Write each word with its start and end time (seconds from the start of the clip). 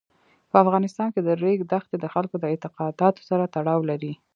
په 0.51 0.55
افغانستان 0.63 1.07
کې 1.13 1.21
د 1.23 1.29
ریګ 1.43 1.59
دښتې 1.71 1.97
د 1.99 2.05
خلکو 2.13 2.35
د 2.39 2.43
اعتقاداتو 2.51 3.21
سره 3.29 3.43
تړاو 3.55 3.79
لري. 3.89 4.13